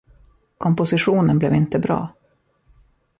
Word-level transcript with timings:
Kompositionen 0.57 1.39
blev 1.39 1.53
inte 1.53 1.79
bra. 1.79 2.09